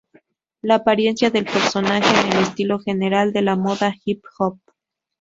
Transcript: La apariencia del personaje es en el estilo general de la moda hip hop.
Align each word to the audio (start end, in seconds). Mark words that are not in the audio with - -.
La 0.63 0.73
apariencia 0.73 1.29
del 1.29 1.45
personaje 1.45 2.01
es 2.11 2.25
en 2.25 2.33
el 2.33 2.39
estilo 2.41 2.79
general 2.79 3.33
de 3.33 3.43
la 3.43 3.55
moda 3.55 3.93
hip 4.03 4.23
hop. 4.39 4.57